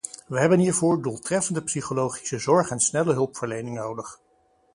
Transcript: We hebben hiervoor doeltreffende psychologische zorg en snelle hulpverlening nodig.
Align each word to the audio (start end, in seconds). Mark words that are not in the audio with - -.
We 0.27 0.39
hebben 0.39 0.59
hiervoor 0.59 1.01
doeltreffende 1.01 1.63
psychologische 1.63 2.39
zorg 2.39 2.69
en 2.69 2.79
snelle 2.79 3.13
hulpverlening 3.13 3.75
nodig. 3.75 4.19